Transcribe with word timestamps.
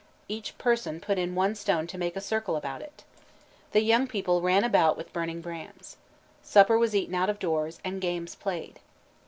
Each 0.27 0.57
person 0.57 0.99
put 0.99 1.19
in 1.19 1.35
one 1.35 1.53
stone 1.53 1.85
to 1.85 1.97
make 1.99 2.15
a 2.15 2.21
circle 2.21 2.55
about 2.55 2.81
it. 2.81 3.03
The 3.71 3.83
young 3.83 4.07
people 4.07 4.41
ran 4.41 4.63
about 4.63 4.97
with 4.97 5.13
burning 5.13 5.41
brands. 5.41 5.95
Supper 6.41 6.79
was 6.79 6.95
eaten 6.95 7.13
out 7.13 7.29
of 7.29 7.37
doors, 7.37 7.79
and 7.85 8.01
games 8.01 8.33
played. 8.33 8.79